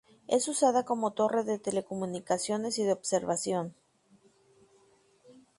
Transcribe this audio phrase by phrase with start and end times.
[0.27, 3.75] Es usada como torre de telecomunicaciones y de observación.